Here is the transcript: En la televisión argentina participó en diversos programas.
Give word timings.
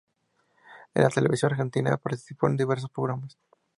En 0.95 1.03
la 1.03 1.11
televisión 1.11 1.51
argentina 1.51 1.95
participó 1.95 2.47
en 2.47 2.57
diversos 2.57 2.89
programas. 2.89 3.37